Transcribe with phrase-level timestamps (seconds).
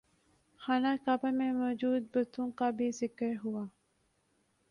[0.61, 3.63] خانہ کعبہ میں موجود بتوں کا بھی ذکر ہوا